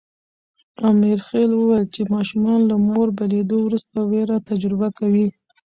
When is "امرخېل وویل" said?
0.89-1.85